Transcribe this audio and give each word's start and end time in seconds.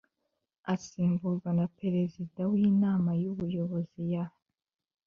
Asimburwa 0.73 1.49
na 1.59 1.65
perezida 1.79 2.41
w 2.51 2.53
inama 2.69 3.11
y 3.21 3.25
ubuyobozi 3.31 4.01
ya 4.13 4.25